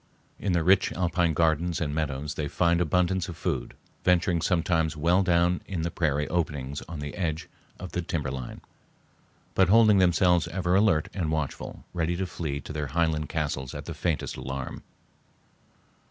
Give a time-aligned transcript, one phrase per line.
[0.39, 5.21] In the rich alpine gardens and meadows they find abundance of food, venturing sometimes well
[5.21, 7.47] down in the prairie openings on the edge
[7.79, 8.61] of the timberline,
[9.53, 13.85] but holding themselves ever alert and watchful, ready to flee to their highland castles at
[13.85, 14.81] the faintest alarm.